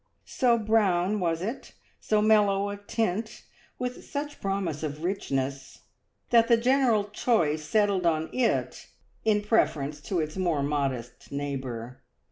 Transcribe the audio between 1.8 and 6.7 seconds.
so mellow of tint, with such promise of richness, that the